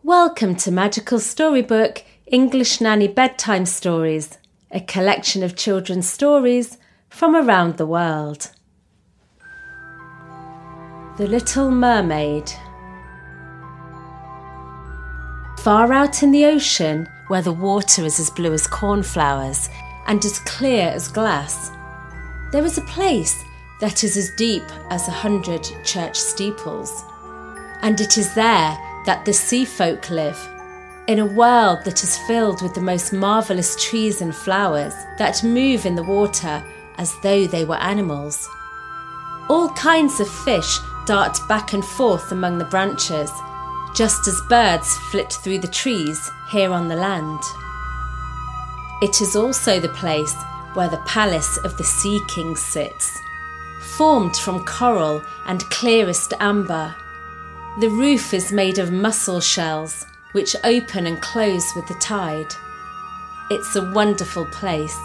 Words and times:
Welcome 0.02 0.56
to 0.56 0.72
Magical 0.72 1.20
Storybook 1.20 2.02
English 2.26 2.80
Nanny 2.80 3.06
Bedtime 3.06 3.66
Stories, 3.66 4.38
a 4.72 4.80
collection 4.80 5.44
of 5.44 5.54
children's 5.54 6.08
stories 6.08 6.78
from 7.10 7.36
around 7.36 7.76
the 7.76 7.86
world. 7.86 8.50
The 11.18 11.26
Little 11.26 11.70
Mermaid. 11.70 12.50
Far 15.58 15.92
out 15.92 16.22
in 16.22 16.30
the 16.30 16.46
ocean, 16.46 17.06
where 17.28 17.42
the 17.42 17.52
water 17.52 18.04
is 18.04 18.18
as 18.18 18.30
blue 18.30 18.54
as 18.54 18.66
cornflowers 18.66 19.68
and 20.06 20.24
as 20.24 20.38
clear 20.40 20.88
as 20.88 21.08
glass, 21.08 21.70
there 22.52 22.64
is 22.64 22.78
a 22.78 22.82
place 22.82 23.44
that 23.80 24.02
is 24.02 24.16
as 24.16 24.30
deep 24.36 24.64
as 24.88 25.06
a 25.06 25.12
hundred 25.12 25.68
church 25.84 26.16
steeples. 26.16 27.04
And 27.82 28.00
it 28.00 28.16
is 28.16 28.34
there 28.34 28.78
that 29.04 29.24
the 29.26 29.32
sea 29.32 29.64
folk 29.64 30.08
live, 30.10 30.38
in 31.06 31.18
a 31.18 31.26
world 31.26 31.80
that 31.84 32.02
is 32.02 32.18
filled 32.18 32.62
with 32.62 32.72
the 32.72 32.80
most 32.80 33.12
marvellous 33.12 33.76
trees 33.84 34.22
and 34.22 34.34
flowers 34.34 34.94
that 35.18 35.44
move 35.44 35.84
in 35.84 35.96
the 35.96 36.04
water 36.04 36.64
as 37.00 37.18
though 37.22 37.46
they 37.46 37.64
were 37.64 37.78
animals. 37.78 38.46
All 39.48 39.70
kinds 39.70 40.20
of 40.20 40.28
fish 40.28 40.78
dart 41.06 41.40
back 41.48 41.72
and 41.72 41.84
forth 41.84 42.30
among 42.30 42.58
the 42.58 42.66
branches, 42.66 43.32
just 43.96 44.28
as 44.28 44.40
birds 44.42 44.96
flit 45.10 45.32
through 45.32 45.58
the 45.58 45.66
trees 45.66 46.30
here 46.50 46.72
on 46.72 46.88
the 46.88 46.94
land. 46.94 47.40
It 49.02 49.22
is 49.22 49.34
also 49.34 49.80
the 49.80 49.88
place 49.88 50.36
where 50.74 50.88
the 50.88 51.02
palace 51.06 51.56
of 51.64 51.76
the 51.78 51.84
Sea 51.84 52.20
King 52.28 52.54
sits, 52.54 53.18
formed 53.96 54.36
from 54.36 54.64
coral 54.66 55.22
and 55.46 55.68
clearest 55.70 56.34
amber. 56.38 56.94
The 57.80 57.88
roof 57.88 58.34
is 58.34 58.52
made 58.52 58.78
of 58.78 58.92
mussel 58.92 59.40
shells, 59.40 60.04
which 60.32 60.54
open 60.64 61.06
and 61.06 61.20
close 61.22 61.64
with 61.74 61.88
the 61.88 61.94
tide. 61.94 62.54
It's 63.50 63.74
a 63.74 63.90
wonderful 63.90 64.44
place. 64.46 64.98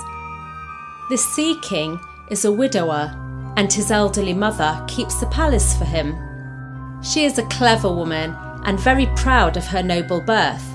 The 1.08 1.17
Sea 1.17 1.56
King 1.61 2.00
is 2.31 2.45
a 2.45 2.52
widower, 2.52 3.14
and 3.58 3.72
his 3.72 3.92
elderly 3.92 4.34
mother 4.34 4.84
keeps 4.88 5.20
the 5.20 5.28
palace 5.28 5.78
for 5.78 5.86
him. 5.86 6.17
She 7.03 7.25
is 7.25 7.38
a 7.38 7.45
clever 7.45 7.92
woman 7.92 8.36
and 8.64 8.80
very 8.80 9.06
proud 9.16 9.56
of 9.56 9.67
her 9.67 9.83
noble 9.83 10.20
birth. 10.20 10.66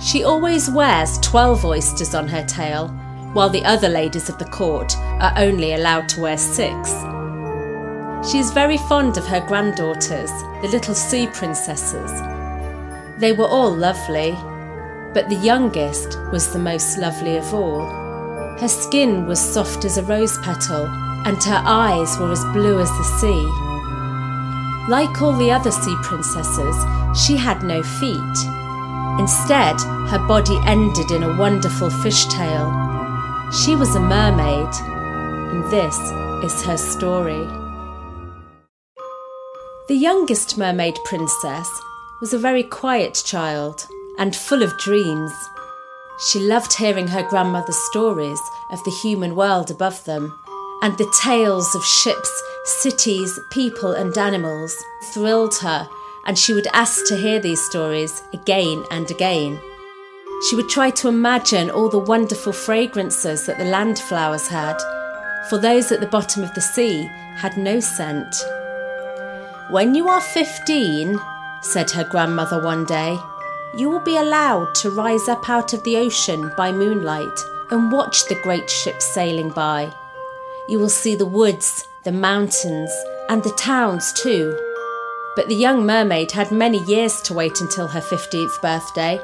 She 0.00 0.24
always 0.24 0.70
wears 0.70 1.18
12 1.18 1.66
oysters 1.66 2.14
on 2.14 2.28
her 2.28 2.46
tail, 2.46 2.88
while 3.34 3.50
the 3.50 3.64
other 3.66 3.90
ladies 3.90 4.30
of 4.30 4.38
the 4.38 4.46
court 4.46 4.96
are 4.96 5.34
only 5.36 5.74
allowed 5.74 6.08
to 6.10 6.22
wear 6.22 6.38
six. 6.38 6.90
She 8.26 8.38
is 8.38 8.50
very 8.52 8.78
fond 8.78 9.18
of 9.18 9.26
her 9.26 9.46
granddaughters, 9.46 10.30
the 10.62 10.68
little 10.72 10.94
sea 10.94 11.26
princesses. 11.26 12.10
They 13.20 13.32
were 13.32 13.44
all 13.44 13.70
lovely, 13.70 14.32
but 15.12 15.28
the 15.28 15.42
youngest 15.42 16.18
was 16.32 16.54
the 16.54 16.58
most 16.58 16.96
lovely 16.96 17.36
of 17.36 17.52
all. 17.52 18.07
Her 18.60 18.68
skin 18.68 19.26
was 19.26 19.40
soft 19.40 19.84
as 19.84 19.98
a 19.98 20.02
rose 20.02 20.36
petal, 20.38 20.86
and 21.24 21.42
her 21.44 21.62
eyes 21.64 22.18
were 22.18 22.32
as 22.32 22.44
blue 22.46 22.80
as 22.80 22.90
the 22.90 23.04
sea. 23.04 23.68
Like 24.90 25.22
all 25.22 25.32
the 25.32 25.52
other 25.52 25.70
sea 25.70 25.94
princesses, 26.02 26.76
she 27.14 27.36
had 27.36 27.62
no 27.62 27.82
feet. 27.82 28.38
Instead, 29.20 29.80
her 30.10 30.24
body 30.26 30.58
ended 30.64 31.10
in 31.10 31.22
a 31.22 31.36
wonderful 31.36 31.88
fishtail. 31.88 32.72
She 33.52 33.76
was 33.76 33.94
a 33.94 34.00
mermaid, 34.00 34.74
and 35.52 35.64
this 35.70 35.96
is 36.42 36.64
her 36.64 36.76
story. 36.76 37.46
The 39.88 39.96
youngest 39.96 40.58
mermaid 40.58 40.98
princess 41.04 41.68
was 42.20 42.32
a 42.32 42.38
very 42.38 42.62
quiet 42.64 43.22
child 43.24 43.86
and 44.18 44.34
full 44.34 44.62
of 44.62 44.76
dreams. 44.78 45.32
She 46.20 46.40
loved 46.40 46.74
hearing 46.74 47.08
her 47.08 47.22
grandmother's 47.22 47.76
stories 47.76 48.40
of 48.70 48.82
the 48.84 48.90
human 48.90 49.36
world 49.36 49.70
above 49.70 50.04
them, 50.04 50.36
and 50.82 50.96
the 50.98 51.12
tales 51.22 51.74
of 51.74 51.84
ships, 51.84 52.42
cities, 52.64 53.38
people, 53.50 53.92
and 53.92 54.16
animals 54.18 54.76
thrilled 55.12 55.56
her, 55.58 55.88
and 56.26 56.36
she 56.36 56.52
would 56.52 56.66
ask 56.72 57.06
to 57.06 57.16
hear 57.16 57.38
these 57.38 57.64
stories 57.64 58.22
again 58.32 58.84
and 58.90 59.10
again. 59.10 59.60
She 60.48 60.56
would 60.56 60.68
try 60.68 60.90
to 60.90 61.08
imagine 61.08 61.70
all 61.70 61.88
the 61.88 61.98
wonderful 61.98 62.52
fragrances 62.52 63.46
that 63.46 63.58
the 63.58 63.64
land 63.64 63.98
flowers 63.98 64.48
had, 64.48 64.76
for 65.48 65.58
those 65.58 65.90
at 65.92 66.00
the 66.00 66.06
bottom 66.06 66.42
of 66.42 66.52
the 66.54 66.60
sea 66.60 67.08
had 67.36 67.56
no 67.56 67.80
scent. 67.80 68.34
When 69.70 69.94
you 69.94 70.08
are 70.08 70.20
fifteen, 70.20 71.18
said 71.62 71.90
her 71.92 72.04
grandmother 72.04 72.62
one 72.62 72.84
day, 72.84 73.18
you 73.76 73.90
will 73.90 74.00
be 74.00 74.16
allowed 74.16 74.74
to 74.76 74.90
rise 74.90 75.28
up 75.28 75.48
out 75.48 75.72
of 75.72 75.82
the 75.84 75.96
ocean 75.96 76.52
by 76.56 76.72
moonlight 76.72 77.38
and 77.70 77.92
watch 77.92 78.26
the 78.26 78.40
great 78.42 78.68
ships 78.70 79.04
sailing 79.04 79.50
by. 79.50 79.92
You 80.68 80.78
will 80.78 80.88
see 80.88 81.14
the 81.14 81.26
woods, 81.26 81.88
the 82.04 82.12
mountains, 82.12 82.90
and 83.28 83.42
the 83.42 83.52
towns 83.52 84.12
too. 84.12 84.58
But 85.36 85.48
the 85.48 85.54
young 85.54 85.84
mermaid 85.84 86.32
had 86.32 86.50
many 86.50 86.78
years 86.84 87.20
to 87.22 87.34
wait 87.34 87.60
until 87.60 87.88
her 87.88 88.00
15th 88.00 88.60
birthday, 88.60 89.20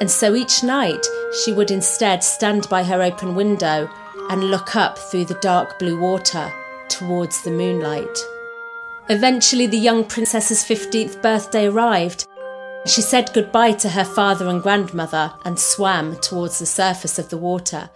and 0.00 0.10
so 0.10 0.34
each 0.34 0.62
night 0.62 1.06
she 1.44 1.52
would 1.52 1.70
instead 1.70 2.22
stand 2.22 2.68
by 2.68 2.82
her 2.82 3.02
open 3.02 3.34
window 3.34 3.88
and 4.28 4.50
look 4.50 4.76
up 4.76 4.98
through 4.98 5.24
the 5.24 5.38
dark 5.40 5.78
blue 5.78 5.98
water 5.98 6.52
towards 6.88 7.42
the 7.42 7.50
moonlight. 7.50 8.18
Eventually, 9.08 9.66
the 9.66 9.78
young 9.78 10.04
princess's 10.04 10.64
15th 10.64 11.22
birthday 11.22 11.66
arrived, 11.66 12.26
she 12.88 13.00
said 13.00 13.32
goodbye 13.32 13.72
to 13.72 13.88
her 13.88 14.04
father 14.04 14.48
and 14.48 14.62
grandmother 14.62 15.32
and 15.44 15.58
swam 15.58 16.16
towards 16.16 16.58
the 16.58 16.66
surface 16.66 17.18
of 17.18 17.28
the 17.28 17.36
water. 17.36 17.90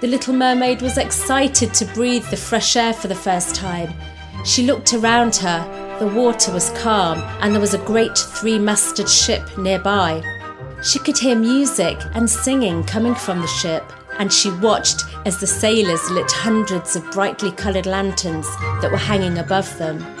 The 0.00 0.06
little 0.06 0.34
mermaid 0.34 0.80
was 0.80 0.96
excited 0.96 1.74
to 1.74 1.84
breathe 1.86 2.26
the 2.30 2.36
fresh 2.36 2.76
air 2.76 2.92
for 2.92 3.08
the 3.08 3.14
first 3.14 3.54
time. 3.54 3.92
She 4.44 4.64
looked 4.64 4.94
around 4.94 5.34
her. 5.36 5.96
The 5.98 6.06
water 6.06 6.52
was 6.52 6.70
calm 6.70 7.18
and 7.40 7.52
there 7.52 7.60
was 7.60 7.74
a 7.74 7.84
great 7.84 8.16
three 8.16 8.58
masted 8.58 9.08
ship 9.08 9.58
nearby. 9.58 10.22
She 10.82 11.00
could 11.00 11.18
hear 11.18 11.34
music 11.34 11.98
and 12.14 12.30
singing 12.30 12.84
coming 12.84 13.16
from 13.16 13.40
the 13.40 13.48
ship, 13.48 13.82
and 14.20 14.32
she 14.32 14.52
watched 14.58 15.02
as 15.26 15.40
the 15.40 15.46
sailors 15.46 16.08
lit 16.10 16.30
hundreds 16.30 16.94
of 16.94 17.10
brightly 17.10 17.50
coloured 17.50 17.86
lanterns 17.86 18.46
that 18.80 18.90
were 18.92 18.96
hanging 18.96 19.38
above 19.38 19.76
them. 19.78 20.17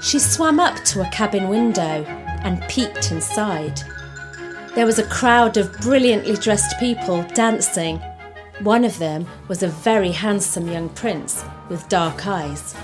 She 0.00 0.18
swam 0.18 0.60
up 0.60 0.84
to 0.86 1.00
a 1.00 1.10
cabin 1.10 1.48
window 1.48 2.04
and 2.44 2.62
peeked 2.68 3.10
inside. 3.10 3.80
There 4.74 4.86
was 4.86 4.98
a 4.98 5.06
crowd 5.06 5.56
of 5.56 5.76
brilliantly 5.80 6.36
dressed 6.36 6.78
people 6.78 7.22
dancing. 7.34 8.00
One 8.62 8.84
of 8.84 8.98
them 8.98 9.26
was 9.48 9.62
a 9.62 9.68
very 9.68 10.12
handsome 10.12 10.68
young 10.68 10.88
prince 10.90 11.44
with 11.68 11.88
dark 11.88 12.26
eyes. 12.26 12.76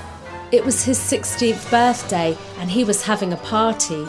It 0.51 0.65
was 0.65 0.85
his 0.85 0.99
16th 0.99 1.71
birthday 1.71 2.37
and 2.59 2.69
he 2.71 2.83
was 2.83 3.03
having 3.03 3.33
a 3.33 3.39
party. 3.39 4.05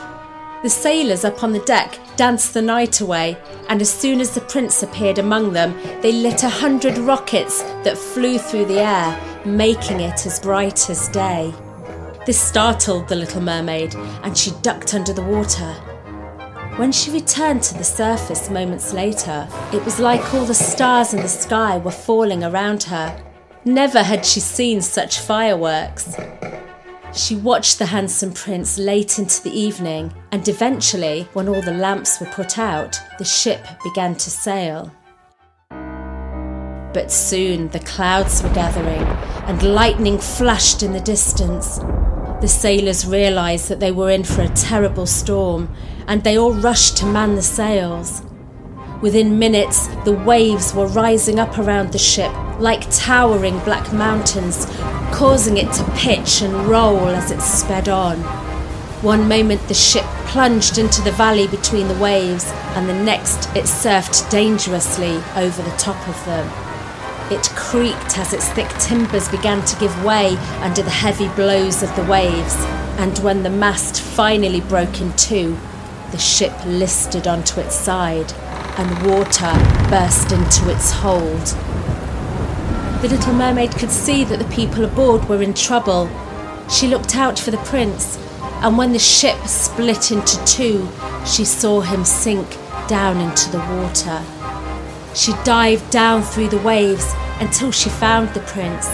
The 0.64 0.70
sailors 0.70 1.24
up 1.24 1.44
on 1.44 1.52
the 1.52 1.60
deck 1.60 2.00
danced 2.16 2.56
the 2.56 2.62
night 2.62 3.02
away, 3.02 3.38
and 3.70 3.82
as 3.82 3.94
soon 3.94 4.20
as 4.20 4.34
the 4.34 4.42
prince 4.42 4.82
appeared 4.82 5.20
among 5.20 5.54
them, 5.54 5.78
they 6.02 6.12
lit 6.12 6.42
a 6.42 6.50
hundred 6.50 6.98
rockets 6.98 7.62
that 7.84 7.98
flew 7.98 8.40
through 8.40 8.66
the 8.66 8.80
air, 8.80 9.46
making 9.46 10.00
it 10.00 10.26
as 10.26 10.40
bright 10.40 10.90
as 10.90 11.08
day. 11.10 11.54
This 12.26 12.42
startled 12.42 13.08
the 13.08 13.16
little 13.16 13.42
mermaid, 13.42 13.94
and 14.24 14.36
she 14.36 14.52
ducked 14.64 14.96
under 14.96 15.14
the 15.14 15.22
water. 15.22 15.74
When 16.78 16.92
she 16.92 17.12
returned 17.12 17.62
to 17.64 17.78
the 17.78 17.84
surface 17.84 18.50
moments 18.50 18.94
later, 18.94 19.48
it 19.72 19.86
was 19.86 20.00
like 20.00 20.34
all 20.34 20.44
the 20.44 20.56
stars 20.56 21.14
in 21.14 21.22
the 21.22 21.28
sky 21.28 21.78
were 21.78 21.92
falling 21.92 22.44
around 22.44 22.84
her. 22.84 23.24
Never 23.64 24.02
had 24.02 24.26
she 24.26 24.40
seen 24.40 24.82
such 24.82 25.20
fireworks. 25.20 26.18
She 27.14 27.36
watched 27.36 27.80
the 27.80 27.86
handsome 27.86 28.34
prince 28.34 28.78
late 28.78 29.20
into 29.20 29.42
the 29.44 29.58
evening, 29.58 30.12
and 30.32 30.48
eventually, 30.48 31.30
when 31.34 31.48
all 31.48 31.62
the 31.62 31.72
lamps 31.74 32.20
were 32.20 32.26
put 32.26 32.58
out, 32.58 33.00
the 33.20 33.24
ship 33.24 33.66
began 33.84 34.16
to 34.16 34.30
sail. 34.30 34.92
But 35.70 37.12
soon 37.12 37.70
the 37.70 37.80
clouds 37.80 38.44
were 38.44 38.54
gathering, 38.54 39.04
and 39.48 39.62
lightning 39.62 40.18
flashed 40.18 40.84
in 40.84 40.92
the 40.92 41.00
distance. 41.00 41.80
The 42.46 42.50
sailors 42.50 43.08
realised 43.08 43.70
that 43.70 43.80
they 43.80 43.92
were 43.92 44.12
in 44.12 44.24
for 44.24 44.44
a 44.44 44.50
terrible 44.50 45.08
storm, 45.08 45.68
and 46.08 46.24
they 46.24 46.38
all 46.38 46.54
rushed 46.54 46.96
to 46.98 47.08
man 47.08 47.34
the 47.34 47.42
sails. 47.42 48.22
Within 49.02 49.40
minutes, 49.40 49.88
the 50.06 50.12
waves 50.12 50.72
were 50.72 50.86
rising 50.86 51.40
up 51.40 51.58
around 51.58 51.92
the 51.92 51.98
ship 51.98 52.32
like 52.60 52.88
towering 52.92 53.58
black 53.62 53.92
mountains, 53.92 54.68
causing 55.12 55.58
it 55.58 55.74
to 55.74 55.92
pitch 55.96 56.44
and 56.44 56.68
roll 56.68 57.08
as 57.08 57.32
it 57.32 57.42
sped 57.42 57.90
on. 57.90 58.20
One 59.02 59.28
moment 59.28 59.68
the 59.68 59.74
ship 59.74 60.06
plunged 60.28 60.78
into 60.78 61.02
the 61.02 61.14
valley 61.14 61.48
between 61.48 61.88
the 61.88 61.98
waves, 61.98 62.46
and 62.76 62.88
the 62.88 62.94
next 62.94 63.48
it 63.56 63.66
surfed 63.66 64.30
dangerously 64.30 65.16
over 65.36 65.64
the 65.64 65.76
top 65.80 66.08
of 66.08 66.26
them. 66.26 66.65
It 67.32 67.50
creaked 67.56 68.20
as 68.20 68.34
its 68.34 68.48
thick 68.50 68.70
timbers 68.78 69.28
began 69.30 69.66
to 69.66 69.80
give 69.80 70.04
way 70.04 70.38
under 70.62 70.84
the 70.84 70.92
heavy 70.92 71.28
blows 71.30 71.82
of 71.82 71.96
the 71.96 72.04
waves, 72.04 72.56
and 73.00 73.18
when 73.20 73.42
the 73.42 73.50
mast 73.50 74.00
finally 74.00 74.62
broke 74.62 75.02
in 75.02 75.12
two, 75.14 75.58
the 76.12 76.20
ship 76.20 76.54
listed 76.66 77.28
onto 77.28 77.60
its 77.60 77.74
side, 77.74 78.32
and 78.78 79.08
water 79.08 79.52
burst 79.90 80.32
into 80.32 80.70
its 80.70 80.92
hold. 80.92 81.46
The 83.02 83.10
little 83.10 83.34
mermaid 83.34 83.72
could 83.72 83.92
see 83.92 84.24
that 84.26 84.38
the 84.38 84.56
people 84.56 84.86
aboard 84.86 85.28
were 85.28 85.42
in 85.42 85.56
trouble. 85.56 86.08
She 86.70 86.88
looked 86.88 87.16
out 87.16 87.40
for 87.40 87.50
the 87.50 87.58
prince, 87.58 88.20
and 88.62 88.78
when 88.78 88.94
the 88.94 89.00
ship 89.00 89.48
split 89.48 90.12
into 90.12 90.46
two, 90.46 90.88
she 91.26 91.44
saw 91.44 91.82
him 91.82 92.06
sink 92.06 92.56
down 92.88 93.20
into 93.20 93.50
the 93.50 93.60
water. 93.60 94.24
She 95.16 95.34
dived 95.46 95.90
down 95.92 96.24
through 96.24 96.50
the 96.50 96.58
waves 96.58 97.14
until 97.40 97.72
she 97.72 97.90
found 97.90 98.30
the 98.30 98.42
prince. 98.42 98.88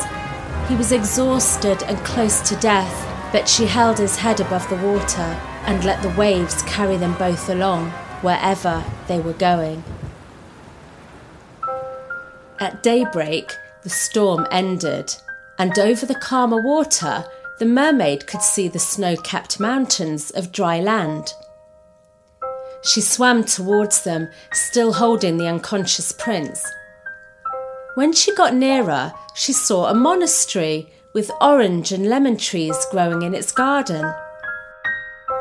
He 0.68 0.76
was 0.76 0.92
exhausted 0.92 1.82
and 1.84 1.98
close 2.00 2.48
to 2.48 2.56
death, 2.58 3.32
but 3.32 3.50
she 3.50 3.66
held 3.66 3.98
his 3.98 4.18
head 4.18 4.40
above 4.40 4.70
the 4.70 4.76
water 4.76 5.40
and 5.66 5.84
let 5.84 6.02
the 6.02 6.10
waves 6.10 6.62
carry 6.64 6.98
them 6.98 7.16
both 7.16 7.50
along 7.50 7.90
wherever 8.22 8.84
they 9.08 9.20
were 9.20 9.34
going. 9.34 9.84
At 12.60 12.84
daybreak, 12.84 13.52
the 13.82 13.90
storm 13.90 14.46
ended, 14.52 15.16
and 15.58 15.78
over 15.80 16.06
the 16.06 16.14
calmer 16.14 16.62
water, 16.62 17.26
the 17.58 17.66
mermaid 17.66 18.28
could 18.28 18.44
see 18.44 18.68
the 18.68 18.80
snow 18.80 19.16
capped 19.16 19.60
mountains 19.60 20.30
of 20.32 20.52
dry 20.52 20.80
land. 20.80 21.34
She 22.84 23.02
swam 23.02 23.44
towards 23.44 24.04
them, 24.04 24.30
still 24.54 24.94
holding 24.94 25.38
the 25.38 25.48
unconscious 25.48 26.12
prince. 26.12 26.66
When 27.96 28.14
she 28.14 28.34
got 28.36 28.56
nearer, 28.56 29.14
she 29.36 29.54
saw 29.54 29.86
a 29.86 29.94
monastery 29.94 30.92
with 31.14 31.32
orange 31.42 31.92
and 31.92 32.08
lemon 32.08 32.38
trees 32.38 32.78
growing 32.90 33.22
in 33.22 33.36
its 33.36 33.52
garden. 33.52 34.14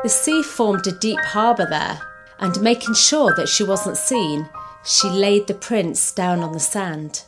The 0.03 0.09
sea 0.09 0.43
formed 0.43 0.85
a 0.87 0.91
deep 0.91 1.19
harbour 1.19 1.65
there, 1.65 1.99
and 2.39 2.61
making 2.61 2.95
sure 2.95 3.33
that 3.35 3.49
she 3.49 3.63
wasn't 3.63 3.97
seen, 3.97 4.49
she 4.83 5.09
laid 5.09 5.47
the 5.47 5.53
prince 5.53 6.11
down 6.11 6.41
on 6.41 6.51
the 6.51 6.59
sand. 6.59 7.23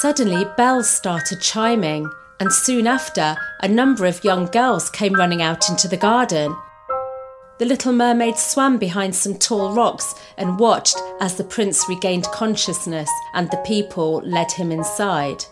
Suddenly, 0.00 0.44
bells 0.56 0.90
started 0.90 1.40
chiming, 1.40 2.10
and 2.38 2.52
soon 2.52 2.86
after, 2.86 3.36
a 3.60 3.68
number 3.68 4.06
of 4.06 4.24
young 4.24 4.46
girls 4.46 4.90
came 4.90 5.14
running 5.14 5.42
out 5.42 5.68
into 5.68 5.88
the 5.88 5.96
garden. 5.96 6.56
The 7.60 7.66
little 7.66 7.92
mermaid 7.92 8.38
swam 8.38 8.78
behind 8.78 9.14
some 9.14 9.34
tall 9.34 9.74
rocks 9.74 10.14
and 10.38 10.58
watched 10.58 10.96
as 11.20 11.34
the 11.34 11.44
prince 11.44 11.86
regained 11.90 12.24
consciousness 12.32 13.10
and 13.34 13.50
the 13.50 13.62
people 13.66 14.22
led 14.24 14.50
him 14.50 14.72
inside. 14.72 15.44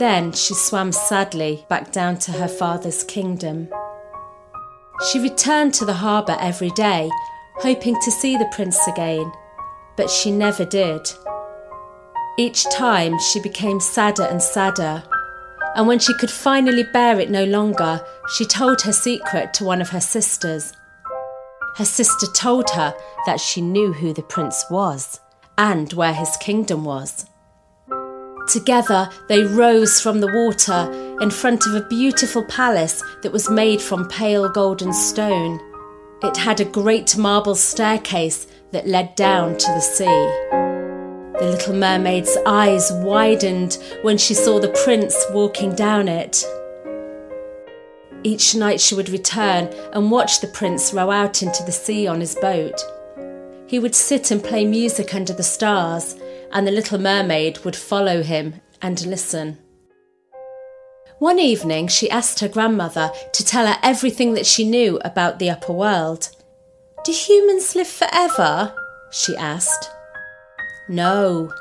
Then 0.00 0.32
she 0.32 0.52
swam 0.54 0.90
sadly 0.90 1.64
back 1.68 1.92
down 1.92 2.18
to 2.18 2.32
her 2.32 2.48
father's 2.48 3.04
kingdom. 3.04 3.68
She 5.12 5.20
returned 5.20 5.74
to 5.74 5.84
the 5.84 5.92
harbour 5.92 6.36
every 6.40 6.70
day, 6.70 7.08
hoping 7.58 7.94
to 8.00 8.10
see 8.10 8.36
the 8.36 8.50
prince 8.52 8.84
again, 8.88 9.30
but 9.94 10.10
she 10.10 10.32
never 10.32 10.64
did. 10.64 11.08
Each 12.36 12.68
time 12.70 13.16
she 13.20 13.38
became 13.38 13.78
sadder 13.78 14.24
and 14.24 14.42
sadder, 14.42 15.04
and 15.76 15.86
when 15.86 16.00
she 16.00 16.14
could 16.14 16.32
finally 16.32 16.82
bear 16.82 17.20
it 17.20 17.30
no 17.30 17.44
longer, 17.44 18.04
she 18.34 18.44
told 18.44 18.80
her 18.80 18.92
secret 18.92 19.54
to 19.54 19.64
one 19.64 19.80
of 19.80 19.90
her 19.90 20.00
sisters. 20.00 20.72
Her 21.76 21.84
sister 21.84 22.26
told 22.26 22.68
her 22.70 22.94
that 23.26 23.40
she 23.40 23.60
knew 23.60 23.92
who 23.92 24.12
the 24.12 24.22
prince 24.22 24.64
was 24.70 25.20
and 25.56 25.92
where 25.92 26.12
his 26.12 26.36
kingdom 26.38 26.84
was. 26.84 27.26
Together 28.48 29.08
they 29.28 29.42
rose 29.42 30.00
from 30.00 30.20
the 30.20 30.32
water 30.32 31.16
in 31.20 31.30
front 31.30 31.66
of 31.66 31.74
a 31.74 31.88
beautiful 31.88 32.44
palace 32.44 33.02
that 33.22 33.32
was 33.32 33.48
made 33.48 33.80
from 33.80 34.08
pale 34.08 34.48
golden 34.48 34.92
stone. 34.92 35.60
It 36.22 36.36
had 36.36 36.60
a 36.60 36.64
great 36.64 37.16
marble 37.16 37.54
staircase 37.54 38.46
that 38.72 38.86
led 38.86 39.14
down 39.14 39.56
to 39.56 39.66
the 39.68 39.80
sea. 39.80 40.50
The 41.38 41.50
little 41.50 41.74
mermaid's 41.74 42.36
eyes 42.46 42.92
widened 42.92 43.78
when 44.02 44.18
she 44.18 44.34
saw 44.34 44.60
the 44.60 44.76
prince 44.84 45.16
walking 45.30 45.74
down 45.74 46.08
it. 46.08 46.44
Each 48.24 48.54
night 48.54 48.80
she 48.80 48.94
would 48.94 49.08
return 49.08 49.66
and 49.92 50.10
watch 50.10 50.40
the 50.40 50.46
prince 50.46 50.92
row 50.92 51.10
out 51.10 51.42
into 51.42 51.62
the 51.64 51.72
sea 51.72 52.06
on 52.06 52.20
his 52.20 52.34
boat. 52.36 52.80
He 53.66 53.78
would 53.78 53.94
sit 53.94 54.30
and 54.30 54.42
play 54.42 54.64
music 54.64 55.14
under 55.14 55.32
the 55.32 55.42
stars, 55.42 56.16
and 56.52 56.66
the 56.66 56.70
little 56.70 56.98
mermaid 56.98 57.64
would 57.64 57.74
follow 57.74 58.22
him 58.22 58.60
and 58.80 59.04
listen. 59.06 59.58
One 61.18 61.38
evening, 61.38 61.88
she 61.88 62.10
asked 62.10 62.40
her 62.40 62.48
grandmother 62.48 63.10
to 63.32 63.44
tell 63.44 63.66
her 63.66 63.78
everything 63.82 64.34
that 64.34 64.46
she 64.46 64.68
knew 64.68 65.00
about 65.04 65.38
the 65.38 65.50
upper 65.50 65.72
world. 65.72 66.28
Do 67.04 67.12
humans 67.12 67.74
live 67.74 67.88
forever? 67.88 68.74
she 69.10 69.36
asked. 69.36 69.90
No, 70.88 71.52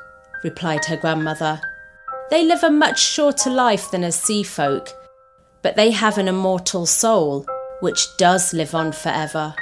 replied 0.44 0.86
her 0.86 0.98
grandmother. 0.98 1.62
They 2.30 2.44
live 2.44 2.64
a 2.64 2.72
much 2.72 3.00
shorter 3.00 3.50
life 3.50 3.92
than 3.92 4.04
us 4.04 4.20
sea 4.20 4.44
folk, 4.44 4.90
but 5.62 5.76
they 5.76 5.92
have 5.92 6.18
an 6.18 6.28
immortal 6.28 6.86
soul 6.86 7.46
which 7.80 8.16
does 8.18 8.54
live 8.54 8.76
on 8.76 8.92
forever, 8.92 9.56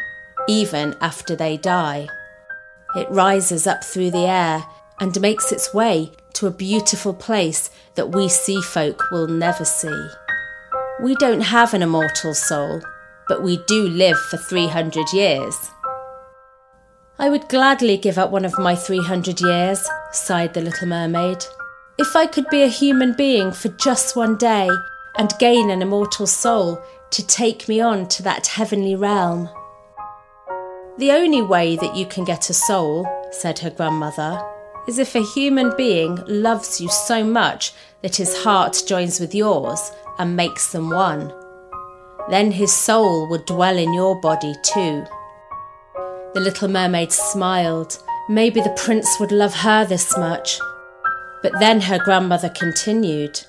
even 0.47 0.95
after 1.01 1.35
they 1.35 1.57
die. 1.57 2.07
It 2.95 3.09
rises 3.09 3.67
up 3.67 3.83
through 3.83 4.11
the 4.11 4.27
air 4.27 4.65
and 4.99 5.19
makes 5.21 5.51
its 5.51 5.73
way 5.73 6.11
to 6.33 6.47
a 6.47 6.51
beautiful 6.51 7.13
place 7.13 7.69
that 7.95 8.11
we 8.11 8.27
sea 8.29 8.61
folk 8.61 9.11
will 9.11 9.27
never 9.27 9.65
see. 9.65 10.07
We 11.01 11.15
don't 11.15 11.41
have 11.41 11.73
an 11.73 11.81
immortal 11.81 12.33
soul, 12.33 12.81
but 13.27 13.41
we 13.41 13.63
do 13.67 13.87
live 13.87 14.17
for 14.29 14.37
300 14.37 15.13
years. 15.13 15.55
I 17.17 17.29
would 17.29 17.49
gladly 17.49 17.97
give 17.97 18.17
up 18.17 18.31
one 18.31 18.45
of 18.45 18.57
my 18.57 18.75
300 18.75 19.41
years, 19.41 19.85
sighed 20.11 20.53
the 20.53 20.61
little 20.61 20.87
mermaid. 20.87 21.45
If 21.97 22.15
I 22.15 22.25
could 22.25 22.49
be 22.49 22.63
a 22.63 22.67
human 22.67 23.13
being 23.13 23.51
for 23.51 23.69
just 23.69 24.15
one 24.15 24.37
day 24.37 24.69
and 25.19 25.37
gain 25.37 25.69
an 25.69 25.81
immortal 25.81 26.25
soul 26.25 26.81
to 27.11 27.27
take 27.27 27.67
me 27.67 27.81
on 27.81 28.07
to 28.07 28.23
that 28.23 28.47
heavenly 28.47 28.95
realm. 28.95 29.49
The 30.97 31.11
only 31.11 31.41
way 31.41 31.75
that 31.75 31.95
you 31.95 32.05
can 32.05 32.23
get 32.23 32.49
a 32.49 32.53
soul, 32.53 33.05
said 33.31 33.59
her 33.59 33.69
grandmother, 33.69 34.41
is 34.87 34.97
if 34.97 35.15
a 35.15 35.21
human 35.21 35.75
being 35.75 36.23
loves 36.25 36.79
you 36.79 36.89
so 36.89 37.23
much 37.23 37.73
that 38.01 38.15
his 38.15 38.43
heart 38.43 38.81
joins 38.87 39.19
with 39.19 39.35
yours 39.35 39.91
and 40.17 40.37
makes 40.37 40.71
them 40.71 40.89
one. 40.89 41.33
Then 42.29 42.51
his 42.51 42.71
soul 42.71 43.27
would 43.29 43.45
dwell 43.45 43.77
in 43.77 43.93
your 43.93 44.19
body 44.21 44.53
too. 44.63 45.03
The 46.33 46.39
little 46.39 46.69
mermaid 46.69 47.11
smiled. 47.11 48.01
Maybe 48.29 48.61
the 48.61 48.77
prince 48.77 49.19
would 49.19 49.33
love 49.33 49.53
her 49.53 49.83
this 49.83 50.17
much. 50.17 50.59
But 51.43 51.59
then 51.59 51.81
her 51.81 51.99
grandmother 51.99 52.49
continued. 52.49 53.41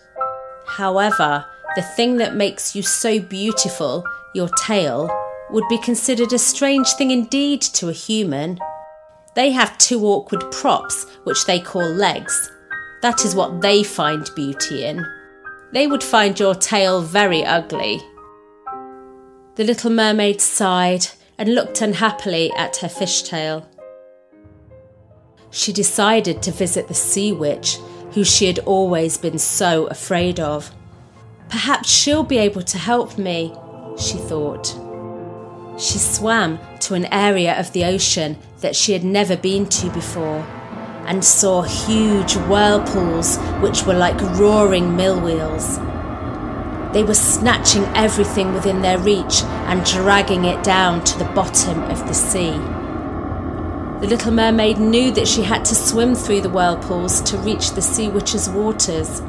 However, 0.67 1.45
the 1.77 1.83
thing 1.83 2.17
that 2.17 2.35
makes 2.35 2.75
you 2.75 2.83
so 2.83 3.21
beautiful, 3.21 4.05
your 4.35 4.49
tail, 4.65 5.09
would 5.51 5.69
be 5.69 5.79
considered 5.79 6.33
a 6.33 6.39
strange 6.39 6.89
thing 6.95 7.11
indeed 7.11 7.63
to 7.63 7.89
a 7.89 7.93
human. 7.93 8.59
They 9.35 9.51
have 9.53 9.79
two 9.79 10.05
awkward 10.05 10.51
props, 10.51 11.07
which 11.25 11.45
they 11.47 11.61
call 11.61 11.89
legs. 11.89 12.51
That 13.03 13.25
is 13.25 13.35
what 13.35 13.61
they 13.61 13.83
find 13.83 14.29
beauty 14.35 14.85
in. 14.85 15.07
They 15.73 15.87
would 15.87 16.03
find 16.03 16.39
your 16.39 16.55
tail 16.55 17.01
very 17.01 17.45
ugly. 17.45 18.01
The 19.55 19.65
little 19.65 19.91
mermaid 19.91 20.41
sighed 20.41 21.07
and 21.39 21.55
looked 21.55 21.81
unhappily 21.81 22.53
at 22.57 22.77
her 22.79 22.89
fishtail. 22.89 23.67
She 25.51 25.73
decided 25.73 26.43
to 26.43 26.51
visit 26.51 26.89
the 26.89 26.95
sea 26.95 27.33
witch, 27.33 27.79
who 28.13 28.25
she 28.25 28.47
had 28.47 28.59
always 28.61 29.17
been 29.17 29.39
so 29.39 29.87
afraid 29.87 30.41
of. 30.41 30.73
Perhaps 31.51 31.91
she'll 31.91 32.23
be 32.23 32.39
able 32.39 32.63
to 32.63 32.79
help 32.79 33.19
me, 33.19 33.53
she 33.99 34.17
thought. 34.17 34.69
She 35.79 35.99
swam 35.99 36.61
to 36.81 36.95
an 36.95 37.07
area 37.07 37.59
of 37.59 37.73
the 37.73 37.85
ocean 37.85 38.39
that 38.61 38.77
she 38.77 38.93
had 38.93 39.03
never 39.03 39.37
been 39.37 39.67
to 39.67 39.91
before 39.91 40.47
and 41.07 41.25
saw 41.25 41.63
huge 41.63 42.35
whirlpools 42.35 43.39
which 43.61 43.85
were 43.85 43.95
like 43.95 44.21
roaring 44.39 44.95
mill 44.95 45.21
wheels. 45.21 45.79
They 46.93 47.03
were 47.03 47.15
snatching 47.15 47.85
everything 47.97 48.53
within 48.53 48.83
their 48.83 48.99
reach 48.99 49.43
and 49.67 49.85
dragging 49.85 50.45
it 50.45 50.63
down 50.63 51.03
to 51.05 51.19
the 51.19 51.25
bottom 51.25 51.83
of 51.85 52.07
the 52.07 52.15
sea. 52.15 52.53
The 54.01 54.07
little 54.07 54.33
mermaid 54.33 54.79
knew 54.79 55.11
that 55.13 55.29
she 55.29 55.43
had 55.43 55.65
to 55.65 55.75
swim 55.75 56.15
through 56.15 56.43
the 56.43 56.49
whirlpools 56.49 57.21
to 57.23 57.39
reach 57.39 57.73
the 57.73 57.83
sea 57.83 58.09
witch's 58.09 58.49
waters. 58.49 59.21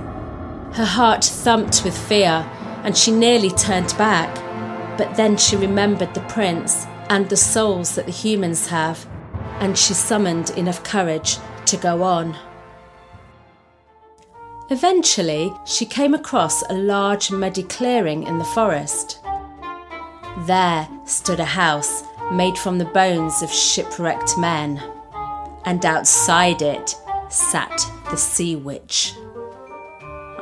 Her 0.74 0.86
heart 0.86 1.26
thumped 1.26 1.84
with 1.84 1.98
fear, 1.98 2.50
and 2.84 2.98
she 2.98 3.12
nearly 3.12 3.50
turned 3.50 3.94
back. 3.98 4.34
But 4.98 5.16
then 5.16 5.38
she 5.38 5.56
remembered 5.56 6.14
the 6.14 6.22
prince 6.22 6.86
and 7.10 7.28
the 7.28 7.38
souls 7.38 7.96
that 7.96 8.06
the 8.06 8.12
humans 8.12 8.68
have, 8.68 9.06
and 9.60 9.78
she 9.78 9.94
summoned 9.94 10.52
enough 10.52 10.84
courage 10.84 11.38
to 11.66 11.78
go 11.78 12.04
on. 12.04 12.38
Eventually, 14.70 15.54
she 15.66 15.86
came 15.86 16.14
across 16.14 16.62
a 16.64 16.74
large 16.74 17.32
muddy 17.32 17.64
clearing 17.64 18.24
in 18.24 18.38
the 18.38 18.46
forest. 18.46 19.20
There 20.48 20.88
stood 21.06 21.42
a 21.42 21.46
house 21.46 22.04
made 22.32 22.58
from 22.58 22.78
the 22.78 22.86
bones 22.86 23.42
of 23.42 23.52
shipwrecked 23.52 24.38
men, 24.38 24.82
and 25.66 25.86
outside 25.86 26.62
it 26.62 26.96
sat 27.30 27.86
the 28.10 28.16
sea 28.16 28.56
witch. 28.56 29.14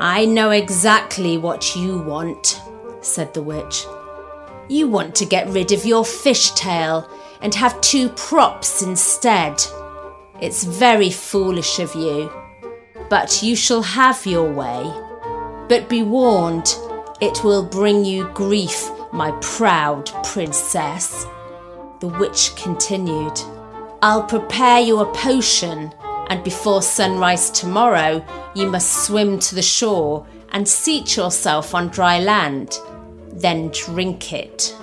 I 0.01 0.23
know 0.23 0.51
exactly 0.51 1.37
what 1.37 1.75
you 1.75 1.99
want, 1.99 2.61
said 3.01 3.33
the 3.33 3.41
witch. 3.41 3.85
You 4.69 4.87
want 4.87 5.13
to 5.15 5.25
get 5.25 5.49
rid 5.49 5.73
of 5.73 5.85
your 5.85 6.05
fishtail 6.05 7.05
and 7.41 7.53
have 7.53 7.81
two 7.81 8.07
props 8.07 8.81
instead. 8.81 9.61
It's 10.39 10.63
very 10.63 11.09
foolish 11.11 11.79
of 11.79 11.93
you, 11.95 12.31
but 13.09 13.43
you 13.43 13.57
shall 13.57 13.81
have 13.81 14.25
your 14.25 14.49
way. 14.49 14.89
But 15.67 15.89
be 15.89 16.01
warned, 16.01 16.73
it 17.19 17.43
will 17.43 17.65
bring 17.65 18.05
you 18.05 18.29
grief, 18.29 18.89
my 19.11 19.31
proud 19.41 20.09
princess. 20.23 21.25
The 21.99 22.07
witch 22.07 22.55
continued, 22.55 23.37
I'll 24.01 24.23
prepare 24.23 24.79
you 24.79 24.99
a 24.99 25.13
potion, 25.13 25.93
and 26.29 26.43
before 26.43 26.81
sunrise 26.81 27.49
tomorrow, 27.49 28.23
you 28.55 28.67
must 28.69 29.05
swim 29.05 29.39
to 29.39 29.55
the 29.55 29.61
shore 29.61 30.25
and 30.51 30.67
seat 30.67 31.17
yourself 31.17 31.73
on 31.73 31.89
dry 31.89 32.19
land. 32.19 32.79
Then 33.31 33.69
drink 33.69 34.33
it. 34.33 34.75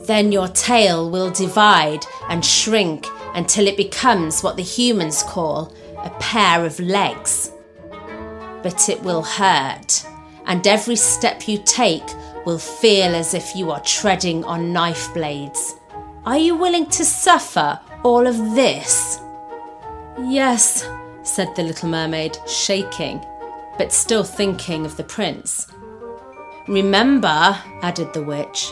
Then 0.00 0.32
your 0.32 0.48
tail 0.48 1.10
will 1.10 1.30
divide 1.30 2.04
and 2.28 2.44
shrink 2.44 3.06
until 3.34 3.66
it 3.66 3.76
becomes 3.76 4.42
what 4.42 4.56
the 4.56 4.62
humans 4.62 5.22
call 5.22 5.74
a 5.98 6.10
pair 6.20 6.64
of 6.64 6.78
legs. 6.78 7.52
But 8.62 8.88
it 8.88 9.02
will 9.02 9.22
hurt, 9.22 10.06
and 10.46 10.66
every 10.66 10.96
step 10.96 11.48
you 11.48 11.60
take 11.64 12.06
will 12.44 12.58
feel 12.58 13.14
as 13.14 13.34
if 13.34 13.56
you 13.56 13.70
are 13.70 13.80
treading 13.80 14.44
on 14.44 14.72
knife 14.72 15.12
blades. 15.12 15.74
Are 16.24 16.38
you 16.38 16.56
willing 16.56 16.86
to 16.90 17.04
suffer 17.04 17.80
all 18.02 18.26
of 18.26 18.36
this? 18.54 19.20
Yes, 20.18 20.88
said 21.22 21.54
the 21.54 21.62
little 21.62 21.90
mermaid, 21.90 22.38
shaking, 22.46 23.24
but 23.76 23.92
still 23.92 24.24
thinking 24.24 24.86
of 24.86 24.96
the 24.96 25.04
prince. 25.04 25.66
Remember, 26.66 27.58
added 27.82 28.14
the 28.14 28.22
witch, 28.22 28.70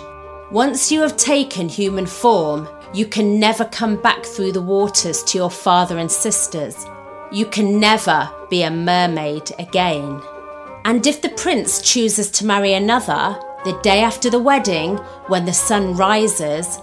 once 0.50 0.90
you 0.90 1.02
have 1.02 1.16
taken 1.18 1.68
human 1.68 2.06
form, 2.06 2.66
you 2.94 3.04
can 3.04 3.38
never 3.38 3.66
come 3.66 4.00
back 4.00 4.24
through 4.24 4.52
the 4.52 4.62
waters 4.62 5.22
to 5.24 5.36
your 5.36 5.50
father 5.50 5.98
and 5.98 6.10
sisters. 6.10 6.86
You 7.30 7.44
can 7.44 7.78
never 7.78 8.30
be 8.48 8.62
a 8.62 8.70
mermaid 8.70 9.50
again. 9.58 10.22
And 10.86 11.06
if 11.06 11.20
the 11.20 11.30
prince 11.30 11.82
chooses 11.82 12.30
to 12.32 12.46
marry 12.46 12.72
another, 12.72 13.38
the 13.64 13.78
day 13.82 14.00
after 14.00 14.30
the 14.30 14.38
wedding, 14.38 14.96
when 15.26 15.44
the 15.44 15.52
sun 15.52 15.94
rises, 15.94 16.78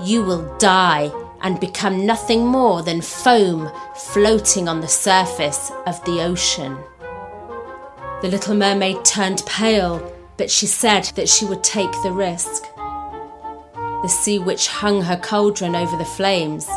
you 0.00 0.22
will 0.22 0.56
die 0.58 1.10
and 1.42 1.60
become 1.60 2.06
nothing 2.06 2.46
more 2.46 2.82
than 2.82 3.00
foam 3.00 3.70
floating 3.94 4.68
on 4.68 4.80
the 4.80 4.88
surface 4.88 5.70
of 5.86 6.02
the 6.04 6.22
ocean. 6.22 6.76
The 8.22 8.28
little 8.28 8.54
mermaid 8.54 9.04
turned 9.04 9.44
pale, 9.46 10.12
but 10.36 10.50
she 10.50 10.66
said 10.66 11.04
that 11.14 11.28
she 11.28 11.44
would 11.44 11.62
take 11.62 11.92
the 12.02 12.12
risk. 12.12 12.64
The 14.02 14.08
sea 14.08 14.38
witch 14.38 14.68
hung 14.68 15.02
her 15.02 15.16
cauldron 15.16 15.76
over 15.76 15.96
the 15.96 16.04
flames 16.04 16.68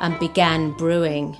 and 0.00 0.18
began 0.18 0.72
brewing. 0.72 1.34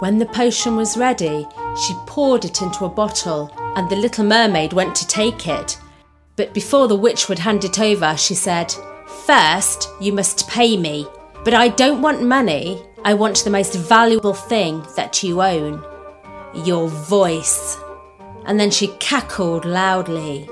When 0.00 0.18
the 0.18 0.26
potion 0.26 0.76
was 0.76 0.96
ready, 0.96 1.46
she 1.84 1.94
poured 2.06 2.44
it 2.44 2.62
into 2.62 2.84
a 2.84 2.88
bottle, 2.88 3.52
and 3.76 3.88
the 3.90 3.96
little 3.96 4.24
mermaid 4.24 4.72
went 4.72 4.94
to 4.96 5.06
take 5.06 5.48
it. 5.48 5.76
But 6.36 6.54
before 6.54 6.86
the 6.86 6.94
witch 6.94 7.28
would 7.28 7.40
hand 7.40 7.64
it 7.64 7.80
over, 7.80 8.16
she 8.16 8.34
said, 8.34 8.72
First, 9.26 9.88
you 10.00 10.12
must 10.12 10.48
pay 10.48 10.76
me, 10.76 11.06
but 11.48 11.54
I 11.54 11.68
don't 11.68 12.02
want 12.02 12.22
money. 12.22 12.78
I 13.06 13.14
want 13.14 13.42
the 13.42 13.48
most 13.48 13.74
valuable 13.74 14.34
thing 14.34 14.84
that 14.96 15.22
you 15.22 15.40
own 15.40 15.82
your 16.52 16.88
voice. 16.88 17.78
And 18.44 18.60
then 18.60 18.70
she 18.70 18.88
cackled 18.98 19.64
loudly. 19.64 20.46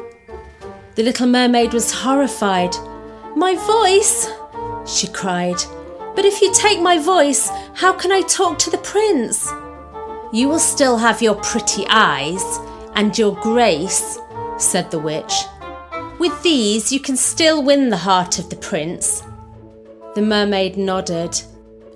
The 0.95 1.03
little 1.03 1.26
mermaid 1.26 1.75
was 1.75 1.93
horrified 1.93 2.75
my 3.37 3.55
voice, 3.57 4.31
she 4.87 5.07
cried. 5.09 5.61
But 6.15 6.25
if 6.25 6.41
you 6.41 6.50
take 6.55 6.81
my 6.81 6.99
voice, 6.99 7.50
how 7.75 7.93
can 7.93 8.11
I 8.11 8.23
talk 8.23 8.59
to 8.61 8.71
the 8.71 8.79
prince? 8.79 9.53
You 10.33 10.49
will 10.49 10.59
still 10.59 10.97
have 10.97 11.21
your 11.21 11.35
pretty 11.35 11.85
eyes 11.91 12.59
and 12.95 13.19
your 13.19 13.37
grace, 13.43 14.19
said 14.57 14.91
the 14.91 14.99
witch. 14.99 15.35
With 16.19 16.43
these, 16.43 16.91
you 16.91 17.00
can 17.00 17.19
still 17.19 17.62
win 17.62 17.91
the 17.91 17.99
heart 17.99 18.38
of 18.38 18.49
the 18.49 18.57
prince. 18.57 19.25
The 20.16 20.23
mermaid 20.23 20.78
nodded, 20.78 21.42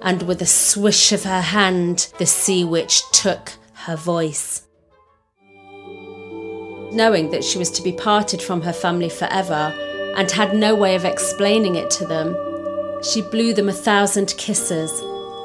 and 0.02 0.20
with 0.24 0.42
a 0.42 0.46
swish 0.46 1.10
of 1.10 1.24
her 1.24 1.40
hand, 1.40 2.12
the 2.18 2.26
sea 2.26 2.64
witch 2.64 3.00
took 3.12 3.52
her 3.72 3.96
voice. 3.96 4.68
Knowing 6.92 7.30
that 7.30 7.42
she 7.42 7.56
was 7.56 7.70
to 7.70 7.82
be 7.82 7.92
parted 7.92 8.42
from 8.42 8.60
her 8.60 8.74
family 8.74 9.08
forever, 9.08 9.72
and 10.18 10.30
had 10.30 10.54
no 10.54 10.74
way 10.74 10.94
of 10.96 11.06
explaining 11.06 11.76
it 11.76 11.90
to 11.92 12.04
them, 12.04 12.36
she 13.02 13.22
blew 13.22 13.54
them 13.54 13.70
a 13.70 13.72
thousand 13.72 14.34
kisses 14.36 14.92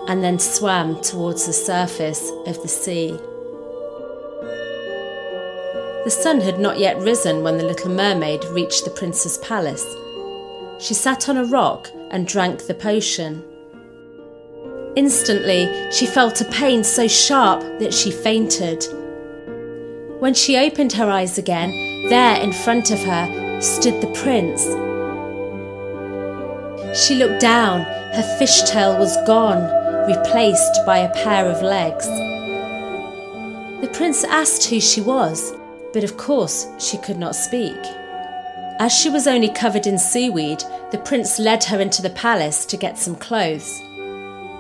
and 0.10 0.22
then 0.22 0.38
swam 0.38 1.00
towards 1.02 1.46
the 1.46 1.54
surface 1.54 2.30
of 2.46 2.62
the 2.62 2.68
sea. 2.68 3.12
The 6.04 6.12
sun 6.12 6.42
had 6.42 6.60
not 6.60 6.78
yet 6.78 6.98
risen 6.98 7.42
when 7.42 7.58
the 7.58 7.64
little 7.64 7.92
mermaid 7.92 8.44
reached 8.50 8.84
the 8.84 8.92
prince's 8.92 9.38
palace. 9.38 9.86
She 10.80 10.94
sat 10.94 11.30
on 11.30 11.38
a 11.38 11.46
rock 11.46 11.90
and 12.12 12.28
drank 12.28 12.68
the 12.68 12.74
potion. 12.74 13.44
Instantly, 14.96 15.92
she 15.92 16.06
felt 16.06 16.42
a 16.42 16.46
pain 16.46 16.84
so 16.84 17.08
sharp 17.08 17.62
that 17.80 17.94
she 17.94 18.12
fainted. 18.12 18.86
When 20.20 20.34
she 20.34 20.58
opened 20.58 20.94
her 20.94 21.10
eyes 21.10 21.38
again, 21.38 21.72
there 22.10 22.42
in 22.42 22.54
front 22.54 22.92
of 22.92 23.00
her 23.00 23.62
stood 23.62 24.02
the 24.02 24.12
prince. 24.14 24.64
She 26.98 27.16
looked 27.16 27.42
down, 27.42 27.82
her 27.82 28.38
fishtail 28.40 28.98
was 28.98 29.18
gone, 29.26 29.64
replaced 30.08 30.86
by 30.86 31.00
a 31.00 31.14
pair 31.14 31.46
of 31.46 31.62
legs. 31.62 32.08
The 33.82 33.92
prince 33.92 34.24
asked 34.24 34.66
who 34.70 34.80
she 34.80 35.02
was, 35.02 35.54
but 35.94 36.04
of 36.04 36.16
course 36.16 36.68
she 36.80 36.98
could 36.98 37.18
not 37.18 37.36
speak. 37.36 37.78
As 38.78 38.92
she 38.92 39.10
was 39.10 39.26
only 39.26 39.48
covered 39.50 39.88
in 39.88 39.98
seaweed, 39.98 40.62
the 40.92 40.98
prince 40.98 41.40
led 41.40 41.64
her 41.66 41.80
into 41.80 42.02
the 42.02 42.10
palace 42.10 42.66
to 42.66 42.78
get 42.78 42.98
some 42.98 43.16
clothes. 43.16 43.82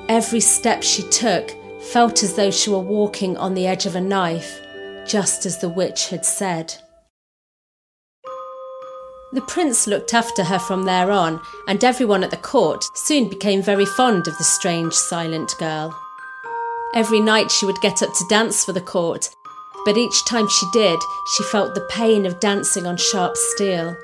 Every 0.07 0.39
step 0.39 0.84
she 0.84 1.03
took 1.10 1.51
felt 1.91 2.24
as 2.24 2.36
though 2.36 2.51
she 2.51 2.69
were 2.69 2.79
walking 2.79 3.36
on 3.36 3.53
the 3.53 3.67
edge 3.67 3.86
of 3.86 3.95
a 3.95 4.01
knife, 4.01 4.62
just 5.05 5.45
as 5.45 5.60
the 5.60 5.69
witch 5.69 6.10
had 6.10 6.25
said. 6.25 6.74
The 9.34 9.41
prince 9.41 9.86
looked 9.86 10.13
after 10.13 10.45
her 10.45 10.60
from 10.60 10.86
there 10.86 11.12
on, 11.12 11.41
and 11.67 11.84
everyone 11.84 12.24
at 12.24 12.31
the 12.31 12.38
court 12.38 12.86
soon 12.95 13.27
became 13.27 13.62
very 13.62 13.86
fond 13.86 14.29
of 14.29 14.38
the 14.38 14.45
strange, 14.45 14.93
silent 14.93 15.53
girl. 15.60 15.93
Every 16.93 17.19
night 17.19 17.51
she 17.51 17.65
would 17.65 17.81
get 17.81 18.01
up 18.01 18.13
to 18.13 18.27
dance 18.29 18.63
for 18.63 18.72
the 18.72 18.79
court, 18.79 19.29
but 19.86 19.98
each 19.98 20.25
time 20.25 20.48
she 20.48 20.70
did, 20.72 21.00
she 21.25 21.44
felt 21.44 21.75
the 21.75 21.88
pain 21.89 22.25
of 22.25 22.39
dancing 22.39 22.88
on 22.88 22.98
sharp 22.98 23.38
steel. 23.38 23.96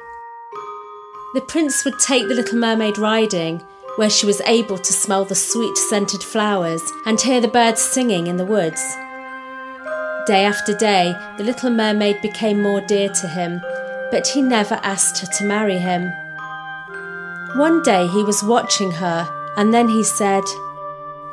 The 1.34 1.42
prince 1.42 1.84
would 1.84 1.98
take 2.00 2.28
the 2.28 2.36
little 2.36 2.60
mermaid 2.60 2.98
riding, 2.98 3.66
where 3.96 4.10
she 4.10 4.26
was 4.26 4.42
able 4.42 4.78
to 4.78 4.94
smell 4.94 5.26
the 5.26 5.36
sweet 5.36 5.76
scented 5.78 6.24
flowers 6.24 6.82
and 7.06 7.20
hear 7.20 7.42
the 7.42 7.48
birds 7.48 7.82
singing 7.82 8.28
in 8.28 8.38
the 8.38 8.46
woods. 8.46 8.82
Day 10.28 10.46
after 10.46 10.76
day, 10.76 11.14
the 11.38 11.44
little 11.44 11.72
mermaid 11.72 12.22
became 12.22 12.62
more 12.62 12.82
dear 12.82 13.10
to 13.10 13.28
him, 13.28 13.60
but 14.12 14.28
he 14.28 14.42
never 14.42 14.76
asked 14.84 15.20
her 15.20 15.28
to 15.38 15.46
marry 15.46 15.78
him. 15.78 16.12
One 17.56 17.82
day 17.82 18.08
he 18.08 18.24
was 18.24 18.44
watching 18.44 18.92
her, 18.92 19.28
and 19.58 19.74
then 19.74 19.90
he 19.90 20.04
said, 20.04 20.44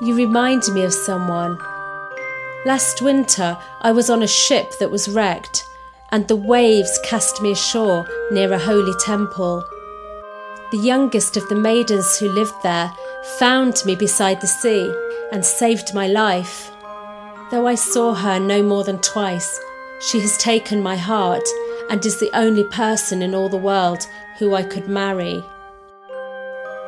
You 0.00 0.16
remind 0.16 0.62
me 0.72 0.84
of 0.84 0.92
someone. 0.94 1.58
Last 2.68 3.00
winter, 3.00 3.56
I 3.80 3.92
was 3.92 4.10
on 4.10 4.22
a 4.22 4.26
ship 4.26 4.78
that 4.78 4.90
was 4.90 5.08
wrecked, 5.08 5.64
and 6.12 6.28
the 6.28 6.36
waves 6.36 7.00
cast 7.02 7.40
me 7.40 7.52
ashore 7.52 8.06
near 8.30 8.52
a 8.52 8.58
holy 8.58 8.92
temple. 9.00 9.64
The 10.70 10.76
youngest 10.76 11.38
of 11.38 11.48
the 11.48 11.54
maidens 11.54 12.18
who 12.18 12.28
lived 12.28 12.62
there 12.62 12.92
found 13.38 13.82
me 13.86 13.96
beside 13.96 14.42
the 14.42 14.46
sea 14.46 14.94
and 15.32 15.42
saved 15.42 15.94
my 15.94 16.08
life. 16.08 16.70
Though 17.50 17.66
I 17.66 17.74
saw 17.74 18.12
her 18.12 18.38
no 18.38 18.62
more 18.62 18.84
than 18.84 18.98
twice, 18.98 19.58
she 20.02 20.20
has 20.20 20.36
taken 20.36 20.82
my 20.82 20.96
heart 20.96 21.48
and 21.88 22.04
is 22.04 22.20
the 22.20 22.36
only 22.36 22.64
person 22.64 23.22
in 23.22 23.34
all 23.34 23.48
the 23.48 23.56
world 23.56 24.06
who 24.38 24.54
I 24.54 24.62
could 24.62 24.90
marry. 24.90 25.42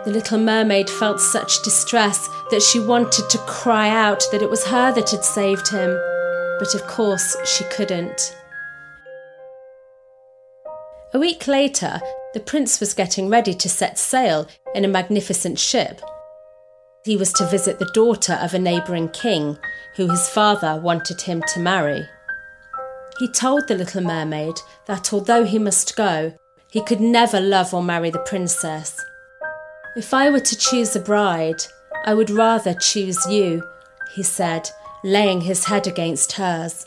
The 0.04 0.10
little 0.10 0.38
mermaid 0.38 0.88
felt 0.88 1.20
such 1.20 1.62
distress 1.62 2.28
that 2.50 2.62
she 2.62 2.80
wanted 2.80 3.28
to 3.28 3.38
cry 3.38 3.88
out 3.90 4.24
that 4.32 4.40
it 4.40 4.48
was 4.48 4.64
her 4.66 4.92
that 4.92 5.10
had 5.10 5.24
saved 5.24 5.68
him, 5.68 5.90
but 6.58 6.74
of 6.74 6.86
course 6.86 7.36
she 7.44 7.64
couldn't. 7.64 8.34
A 11.12 11.18
week 11.18 11.46
later, 11.46 12.00
the 12.34 12.40
prince 12.40 12.80
was 12.80 12.94
getting 12.94 13.28
ready 13.28 13.52
to 13.52 13.68
set 13.68 13.98
sail 13.98 14.46
in 14.74 14.84
a 14.84 14.88
magnificent 14.88 15.58
ship. 15.58 16.00
He 17.04 17.16
was 17.16 17.32
to 17.34 17.46
visit 17.46 17.78
the 17.78 17.90
daughter 17.92 18.34
of 18.34 18.54
a 18.54 18.58
neighbouring 18.58 19.08
king, 19.08 19.58
who 19.96 20.08
his 20.08 20.28
father 20.28 20.80
wanted 20.80 21.20
him 21.20 21.42
to 21.48 21.60
marry. 21.60 22.06
He 23.18 23.28
told 23.32 23.66
the 23.66 23.74
little 23.74 24.02
mermaid 24.02 24.54
that 24.86 25.12
although 25.12 25.44
he 25.44 25.58
must 25.58 25.96
go, 25.96 26.32
he 26.70 26.82
could 26.82 27.00
never 27.00 27.40
love 27.40 27.74
or 27.74 27.82
marry 27.82 28.10
the 28.10 28.20
princess. 28.20 28.99
If 29.96 30.14
I 30.14 30.30
were 30.30 30.40
to 30.40 30.56
choose 30.56 30.94
a 30.94 31.00
bride, 31.00 31.64
I 32.04 32.14
would 32.14 32.30
rather 32.30 32.74
choose 32.74 33.18
you, 33.28 33.66
he 34.14 34.22
said, 34.22 34.70
laying 35.02 35.40
his 35.40 35.64
head 35.64 35.88
against 35.88 36.32
hers. 36.32 36.86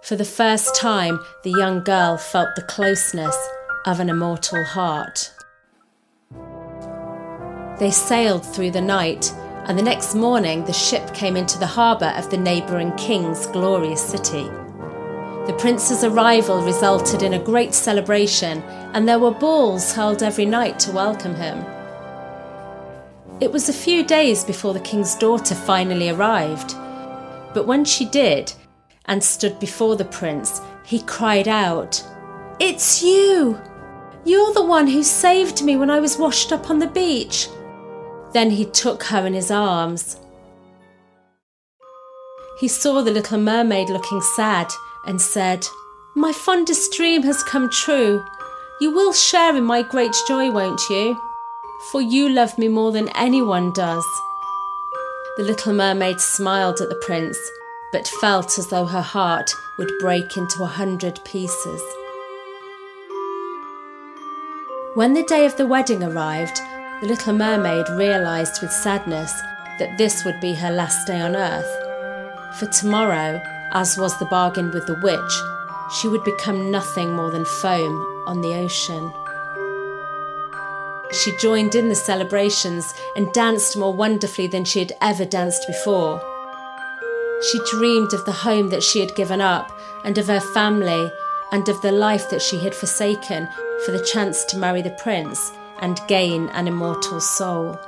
For 0.00 0.16
the 0.16 0.24
first 0.24 0.74
time, 0.74 1.20
the 1.44 1.50
young 1.50 1.84
girl 1.84 2.16
felt 2.16 2.56
the 2.56 2.62
closeness 2.62 3.36
of 3.84 4.00
an 4.00 4.08
immortal 4.08 4.64
heart. 4.64 5.30
They 7.78 7.90
sailed 7.90 8.46
through 8.46 8.70
the 8.70 8.80
night, 8.80 9.30
and 9.66 9.78
the 9.78 9.82
next 9.82 10.14
morning 10.14 10.64
the 10.64 10.72
ship 10.72 11.12
came 11.12 11.36
into 11.36 11.58
the 11.58 11.66
harbour 11.66 12.14
of 12.16 12.30
the 12.30 12.38
neighbouring 12.38 12.92
king's 12.92 13.46
glorious 13.48 14.00
city. 14.00 14.44
The 15.46 15.56
prince's 15.58 16.02
arrival 16.02 16.62
resulted 16.62 17.22
in 17.22 17.34
a 17.34 17.44
great 17.44 17.74
celebration, 17.74 18.62
and 18.94 19.06
there 19.06 19.18
were 19.18 19.32
balls 19.32 19.92
held 19.92 20.22
every 20.22 20.46
night 20.46 20.78
to 20.80 20.92
welcome 20.92 21.34
him. 21.34 21.75
It 23.38 23.52
was 23.52 23.68
a 23.68 23.72
few 23.72 24.02
days 24.02 24.44
before 24.44 24.72
the 24.72 24.80
king's 24.80 25.14
daughter 25.14 25.54
finally 25.54 26.08
arrived, 26.08 26.74
but 27.52 27.66
when 27.66 27.84
she 27.84 28.06
did 28.06 28.50
and 29.04 29.22
stood 29.22 29.60
before 29.60 29.94
the 29.96 30.06
prince, 30.06 30.62
he 30.84 31.02
cried 31.02 31.46
out, 31.46 32.02
It's 32.58 33.02
you! 33.02 33.60
You're 34.24 34.54
the 34.54 34.64
one 34.64 34.86
who 34.86 35.02
saved 35.02 35.62
me 35.62 35.76
when 35.76 35.90
I 35.90 36.00
was 36.00 36.18
washed 36.18 36.50
up 36.50 36.70
on 36.70 36.78
the 36.78 36.86
beach. 36.86 37.48
Then 38.32 38.50
he 38.50 38.64
took 38.64 39.02
her 39.04 39.26
in 39.26 39.34
his 39.34 39.50
arms. 39.50 40.18
He 42.58 42.68
saw 42.68 43.02
the 43.02 43.10
little 43.10 43.38
mermaid 43.38 43.90
looking 43.90 44.22
sad 44.22 44.72
and 45.06 45.20
said, 45.20 45.66
My 46.14 46.32
fondest 46.32 46.92
dream 46.94 47.22
has 47.24 47.42
come 47.42 47.68
true. 47.70 48.24
You 48.80 48.92
will 48.92 49.12
share 49.12 49.54
in 49.54 49.64
my 49.64 49.82
great 49.82 50.16
joy, 50.26 50.50
won't 50.50 50.80
you? 50.88 51.20
For 51.92 52.00
you 52.00 52.28
love 52.28 52.58
me 52.58 52.66
more 52.66 52.90
than 52.90 53.08
anyone 53.10 53.72
does. 53.72 54.04
The 55.36 55.44
little 55.44 55.72
mermaid 55.72 56.20
smiled 56.20 56.80
at 56.80 56.88
the 56.88 57.00
prince, 57.06 57.38
but 57.92 58.08
felt 58.20 58.58
as 58.58 58.66
though 58.68 58.86
her 58.86 59.02
heart 59.02 59.54
would 59.78 59.92
break 60.00 60.36
into 60.36 60.64
a 60.64 60.66
hundred 60.66 61.20
pieces. 61.24 61.80
When 64.94 65.14
the 65.14 65.22
day 65.28 65.46
of 65.46 65.56
the 65.56 65.66
wedding 65.66 66.02
arrived, 66.02 66.58
the 67.00 67.06
little 67.06 67.34
mermaid 67.34 67.88
realised 67.90 68.60
with 68.60 68.72
sadness 68.72 69.32
that 69.78 69.96
this 69.96 70.24
would 70.24 70.40
be 70.40 70.54
her 70.54 70.72
last 70.72 71.06
day 71.06 71.20
on 71.20 71.36
earth. 71.36 71.70
For 72.58 72.66
tomorrow, 72.66 73.40
as 73.72 73.96
was 73.96 74.18
the 74.18 74.24
bargain 74.24 74.72
with 74.72 74.86
the 74.86 74.98
witch, 75.02 76.00
she 76.00 76.08
would 76.08 76.24
become 76.24 76.72
nothing 76.72 77.12
more 77.12 77.30
than 77.30 77.44
foam 77.44 78.24
on 78.26 78.40
the 78.40 78.54
ocean. 78.54 79.12
She 81.22 81.36
joined 81.38 81.74
in 81.74 81.88
the 81.88 81.94
celebrations 81.94 82.92
and 83.16 83.32
danced 83.32 83.76
more 83.76 83.92
wonderfully 83.92 84.48
than 84.48 84.64
she 84.64 84.80
had 84.80 84.92
ever 85.00 85.24
danced 85.24 85.66
before. 85.66 86.20
She 87.50 87.58
dreamed 87.70 88.12
of 88.12 88.24
the 88.24 88.32
home 88.32 88.68
that 88.70 88.82
she 88.82 89.00
had 89.00 89.14
given 89.14 89.40
up, 89.40 89.72
and 90.04 90.18
of 90.18 90.26
her 90.26 90.40
family, 90.40 91.10
and 91.52 91.68
of 91.68 91.80
the 91.80 91.92
life 91.92 92.28
that 92.30 92.42
she 92.42 92.58
had 92.58 92.74
forsaken 92.74 93.48
for 93.84 93.92
the 93.92 94.04
chance 94.04 94.44
to 94.46 94.58
marry 94.58 94.82
the 94.82 94.96
prince 95.02 95.52
and 95.80 96.00
gain 96.06 96.48
an 96.50 96.68
immortal 96.68 97.20
soul. 97.20 97.78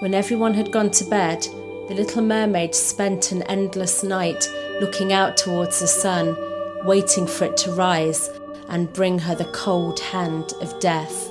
When 0.00 0.14
everyone 0.14 0.54
had 0.54 0.72
gone 0.72 0.90
to 0.92 1.04
bed, 1.04 1.42
the 1.88 1.94
little 1.94 2.22
mermaid 2.22 2.74
spent 2.74 3.32
an 3.32 3.42
endless 3.44 4.02
night 4.02 4.48
looking 4.80 5.12
out 5.12 5.36
towards 5.36 5.80
the 5.80 5.86
sun, 5.86 6.36
waiting 6.84 7.26
for 7.26 7.44
it 7.44 7.56
to 7.58 7.72
rise 7.72 8.28
and 8.72 8.92
bring 8.92 9.20
her 9.20 9.36
the 9.36 9.44
cold 9.52 10.00
hand 10.00 10.54
of 10.60 10.80
death. 10.80 11.28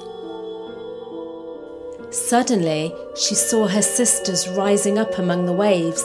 Suddenly, 2.13 2.93
she 3.15 3.35
saw 3.35 3.67
her 3.67 3.81
sisters 3.81 4.47
rising 4.49 4.97
up 4.97 5.17
among 5.17 5.45
the 5.45 5.53
waves. 5.53 6.03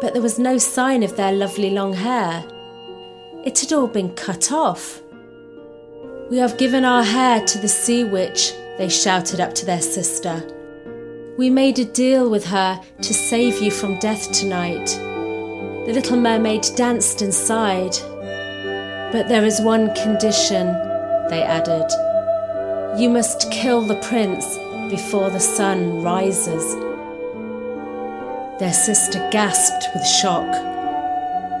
But 0.00 0.12
there 0.12 0.22
was 0.22 0.38
no 0.38 0.58
sign 0.58 1.02
of 1.02 1.16
their 1.16 1.32
lovely 1.32 1.70
long 1.70 1.92
hair. 1.92 2.44
It 3.44 3.58
had 3.58 3.72
all 3.72 3.88
been 3.88 4.14
cut 4.14 4.52
off. 4.52 5.02
We 6.30 6.38
have 6.38 6.58
given 6.58 6.84
our 6.84 7.02
hair 7.02 7.44
to 7.44 7.58
the 7.58 7.68
sea 7.68 8.04
witch, 8.04 8.52
they 8.78 8.88
shouted 8.88 9.40
up 9.40 9.54
to 9.56 9.66
their 9.66 9.82
sister. 9.82 10.42
We 11.36 11.50
made 11.50 11.78
a 11.78 11.84
deal 11.84 12.30
with 12.30 12.44
her 12.46 12.80
to 13.00 13.14
save 13.14 13.60
you 13.60 13.70
from 13.70 13.98
death 13.98 14.30
tonight. 14.30 14.86
The 14.86 15.92
little 15.92 16.18
mermaid 16.18 16.66
danced 16.76 17.22
and 17.22 17.34
sighed. 17.34 17.96
But 19.12 19.28
there 19.28 19.44
is 19.44 19.60
one 19.60 19.92
condition, 19.94 20.66
they 21.28 21.42
added. 21.42 21.90
You 22.96 23.08
must 23.08 23.50
kill 23.50 23.82
the 23.82 24.00
prince 24.02 24.44
before 24.88 25.30
the 25.30 25.40
sun 25.40 26.02
rises. 26.02 26.74
Their 28.60 28.72
sister 28.72 29.18
gasped 29.32 29.88
with 29.94 30.06
shock. 30.06 30.48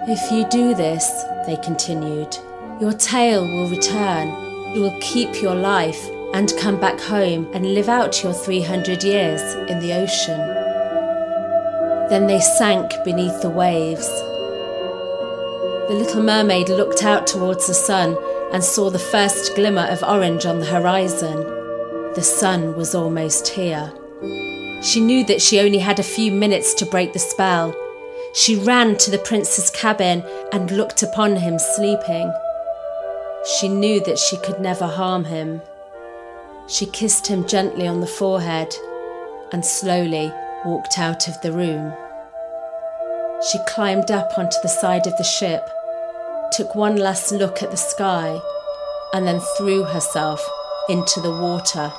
If 0.08 0.30
you 0.30 0.46
do 0.48 0.74
this, 0.74 1.24
they 1.46 1.56
continued, 1.56 2.36
your 2.80 2.92
tail 2.92 3.42
will 3.42 3.68
return. 3.68 4.28
You 4.74 4.82
will 4.82 4.98
keep 5.00 5.42
your 5.42 5.54
life 5.54 6.08
and 6.34 6.52
come 6.58 6.78
back 6.78 7.00
home 7.00 7.50
and 7.52 7.74
live 7.74 7.88
out 7.88 8.22
your 8.22 8.32
300 8.32 9.02
years 9.02 9.42
in 9.68 9.80
the 9.80 9.92
ocean. 9.92 10.38
Then 12.08 12.26
they 12.26 12.40
sank 12.40 12.92
beneath 13.04 13.42
the 13.42 13.50
waves. 13.50 14.08
The 15.90 15.96
little 15.96 16.22
mermaid 16.22 16.68
looked 16.68 17.02
out 17.02 17.26
towards 17.26 17.66
the 17.66 17.74
sun 17.74 18.16
and 18.52 18.62
saw 18.62 18.90
the 18.90 18.98
first 19.00 19.56
glimmer 19.56 19.88
of 19.90 20.04
orange 20.04 20.46
on 20.46 20.60
the 20.60 20.66
horizon. 20.66 21.38
The 22.14 22.22
sun 22.22 22.76
was 22.76 22.94
almost 22.94 23.48
here. 23.48 23.92
She 24.84 25.00
knew 25.00 25.24
that 25.24 25.42
she 25.42 25.58
only 25.58 25.78
had 25.78 25.98
a 25.98 26.04
few 26.04 26.30
minutes 26.30 26.74
to 26.74 26.86
break 26.86 27.12
the 27.12 27.18
spell. 27.18 27.74
She 28.34 28.54
ran 28.54 28.98
to 28.98 29.10
the 29.10 29.18
prince's 29.18 29.68
cabin 29.68 30.22
and 30.52 30.70
looked 30.70 31.02
upon 31.02 31.34
him 31.34 31.58
sleeping. 31.58 32.32
She 33.58 33.66
knew 33.66 33.98
that 34.04 34.20
she 34.20 34.36
could 34.36 34.60
never 34.60 34.86
harm 34.86 35.24
him. 35.24 35.60
She 36.68 36.86
kissed 36.86 37.26
him 37.26 37.48
gently 37.48 37.88
on 37.88 38.00
the 38.00 38.06
forehead 38.06 38.72
and 39.50 39.66
slowly 39.66 40.32
walked 40.64 41.00
out 41.00 41.26
of 41.26 41.40
the 41.40 41.50
room. 41.50 41.92
She 43.50 43.58
climbed 43.66 44.12
up 44.12 44.38
onto 44.38 44.58
the 44.62 44.68
side 44.68 45.08
of 45.08 45.16
the 45.16 45.24
ship, 45.24 45.68
took 46.52 46.74
one 46.74 46.96
last 46.96 47.32
look 47.32 47.62
at 47.62 47.70
the 47.70 47.76
sky, 47.76 48.40
and 49.12 49.26
then 49.26 49.40
threw 49.56 49.84
herself 49.84 50.40
into 50.88 51.20
the 51.20 51.30
water. 51.30 51.92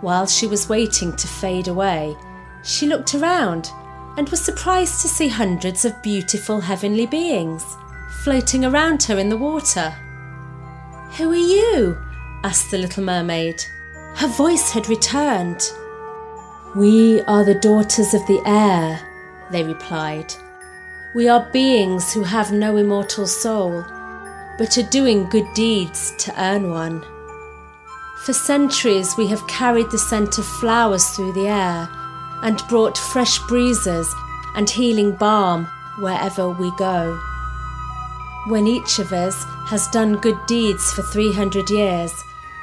While 0.00 0.26
she 0.26 0.46
was 0.46 0.68
waiting 0.68 1.16
to 1.16 1.26
fade 1.26 1.68
away, 1.68 2.16
she 2.62 2.86
looked 2.86 3.14
around 3.14 3.70
and 4.16 4.28
was 4.28 4.44
surprised 4.44 5.00
to 5.02 5.08
see 5.08 5.28
hundreds 5.28 5.84
of 5.84 6.02
beautiful 6.02 6.60
heavenly 6.60 7.06
beings 7.06 7.64
floating 8.22 8.64
around 8.64 9.02
her 9.04 9.18
in 9.18 9.28
the 9.28 9.36
water. 9.36 9.90
Who 11.16 11.30
are 11.30 11.34
you? 11.34 11.98
asked 12.42 12.70
the 12.70 12.78
little 12.78 13.02
mermaid. 13.02 13.62
Her 14.16 14.28
voice 14.28 14.70
had 14.70 14.88
returned. 14.88 15.62
We 16.74 17.20
are 17.22 17.44
the 17.44 17.58
daughters 17.60 18.14
of 18.14 18.26
the 18.26 18.42
air, 18.46 19.00
they 19.50 19.62
replied. 19.62 20.34
We 21.14 21.28
are 21.28 21.48
beings 21.52 22.12
who 22.12 22.24
have 22.24 22.50
no 22.50 22.76
immortal 22.76 23.28
soul, 23.28 23.84
but 24.58 24.76
are 24.76 24.90
doing 24.90 25.28
good 25.28 25.46
deeds 25.54 26.12
to 26.18 26.34
earn 26.42 26.70
one. 26.70 27.04
For 28.24 28.32
centuries 28.32 29.14
we 29.16 29.28
have 29.28 29.46
carried 29.46 29.92
the 29.92 29.98
scent 29.98 30.38
of 30.38 30.44
flowers 30.44 31.06
through 31.10 31.34
the 31.34 31.46
air 31.46 31.88
and 32.42 32.66
brought 32.68 32.98
fresh 32.98 33.38
breezes 33.46 34.12
and 34.56 34.68
healing 34.68 35.12
balm 35.12 35.68
wherever 36.00 36.48
we 36.48 36.72
go. 36.78 37.16
When 38.48 38.66
each 38.66 38.98
of 38.98 39.12
us 39.12 39.44
has 39.66 39.86
done 39.92 40.16
good 40.16 40.38
deeds 40.48 40.92
for 40.92 41.02
300 41.02 41.70
years, 41.70 42.12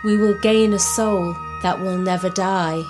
we 0.03 0.17
will 0.17 0.37
gain 0.41 0.73
a 0.73 0.79
soul 0.79 1.37
that 1.61 1.79
will 1.79 1.97
never 1.97 2.29
die. 2.29 2.83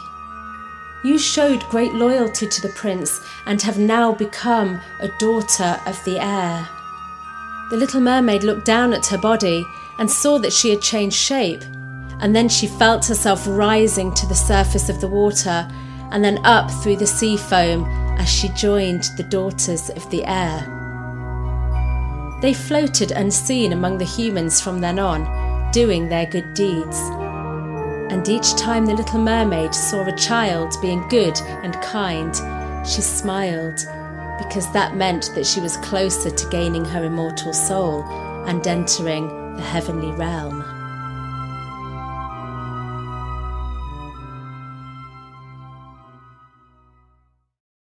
You 1.04 1.18
showed 1.18 1.62
great 1.70 1.94
loyalty 1.94 2.48
to 2.48 2.62
the 2.62 2.74
prince 2.74 3.20
and 3.48 3.62
have 3.62 3.80
now 3.80 4.14
become 4.14 4.80
a 5.00 5.08
daughter 5.18 5.80
of 5.86 6.04
the 6.06 6.20
air. 6.20 6.68
The 7.72 7.78
little 7.78 8.02
mermaid 8.02 8.44
looked 8.44 8.66
down 8.66 8.94
at 8.94 9.08
her 9.08 9.18
body 9.18 9.66
and 9.98 10.10
saw 10.10 10.38
that 10.40 10.54
she 10.54 10.70
had 10.70 10.82
changed 10.82 11.16
shape, 11.16 11.64
and 12.20 12.36
then 12.36 12.50
she 12.50 12.68
felt 12.68 13.08
herself 13.08 13.48
rising 13.48 14.14
to 14.14 14.28
the 14.28 14.36
surface 14.36 14.90
of 14.90 15.02
the 15.02 15.08
water 15.08 15.68
and 16.12 16.24
then 16.24 16.46
up 16.46 16.70
through 16.70 16.98
the 16.98 17.08
sea 17.08 17.38
foam 17.38 17.86
as 18.20 18.30
she 18.30 18.50
joined 18.50 19.06
the 19.18 19.24
daughters 19.24 19.90
of 19.90 20.08
the 20.12 20.24
air. 20.26 20.68
They 22.42 22.54
floated 22.54 23.12
unseen 23.12 23.72
among 23.74 23.98
the 23.98 24.06
humans 24.06 24.62
from 24.62 24.82
then 24.82 25.00
on, 25.00 25.72
doing 25.72 26.10
their 26.10 26.26
good 26.26 26.54
deeds. 26.54 27.00
And 28.12 28.28
each 28.28 28.56
time 28.56 28.86
the 28.86 28.94
little 28.94 29.20
mermaid 29.20 29.74
saw 29.74 30.06
a 30.06 30.16
child 30.16 30.76
being 30.82 31.08
good 31.08 31.40
and 31.64 31.74
kind, 31.82 32.36
she 32.86 33.02
smiled, 33.02 33.88
because 34.38 34.72
that 34.74 34.98
meant 34.98 35.32
that 35.34 35.46
she 35.46 35.62
was 35.62 35.78
closer 35.78 36.30
to 36.30 36.50
gaining 36.50 36.84
her 36.84 37.06
immortal 37.06 37.54
soul 37.54 38.04
and 38.48 38.68
entering 38.68 39.56
the 39.56 39.62
heavenly 39.62 40.12
realm. 40.12 40.61